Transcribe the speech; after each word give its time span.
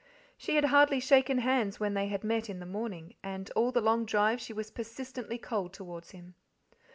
She 0.35 0.55
had 0.55 0.63
hardly 0.65 0.99
shaken 0.99 1.37
hands 1.37 1.79
when 1.79 1.93
they 1.93 2.07
had 2.07 2.23
met 2.23 2.49
in 2.49 2.57
the 2.59 2.65
morning, 2.65 3.13
and 3.21 3.51
all 3.55 3.71
the 3.71 3.81
long 3.81 4.03
drive 4.03 4.41
she 4.41 4.51
was 4.51 4.71
persistently 4.71 5.37
cold 5.37 5.73
towards 5.73 6.09
him. 6.09 6.33